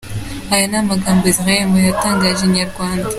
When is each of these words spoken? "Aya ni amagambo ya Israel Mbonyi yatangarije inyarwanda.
"Aya 0.53 0.65
ni 0.69 0.77
amagambo 0.81 1.23
ya 1.25 1.31
Israel 1.33 1.63
Mbonyi 1.67 1.87
yatangarije 1.89 2.43
inyarwanda. 2.45 3.07